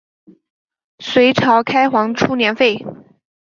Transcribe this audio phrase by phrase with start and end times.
[0.97, 2.83] 隋朝开皇初年废。